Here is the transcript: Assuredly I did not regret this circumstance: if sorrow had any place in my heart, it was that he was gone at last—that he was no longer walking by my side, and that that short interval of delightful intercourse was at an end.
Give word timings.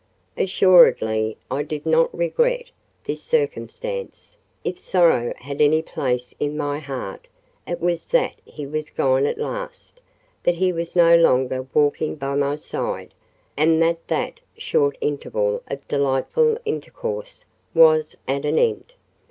Assuredly 0.35 1.37
I 1.51 1.61
did 1.61 1.85
not 1.85 2.11
regret 2.11 2.71
this 3.03 3.21
circumstance: 3.21 4.35
if 4.63 4.79
sorrow 4.79 5.31
had 5.37 5.61
any 5.61 5.83
place 5.83 6.33
in 6.39 6.57
my 6.57 6.79
heart, 6.79 7.27
it 7.67 7.79
was 7.79 8.07
that 8.07 8.33
he 8.43 8.65
was 8.65 8.89
gone 8.89 9.27
at 9.27 9.37
last—that 9.37 10.55
he 10.55 10.73
was 10.73 10.95
no 10.95 11.15
longer 11.15 11.67
walking 11.75 12.15
by 12.15 12.33
my 12.33 12.55
side, 12.55 13.13
and 13.55 13.79
that 13.83 14.07
that 14.07 14.39
short 14.57 14.97
interval 15.01 15.61
of 15.67 15.87
delightful 15.87 16.57
intercourse 16.65 17.45
was 17.75 18.15
at 18.27 18.43
an 18.43 18.57
end. 18.57 18.95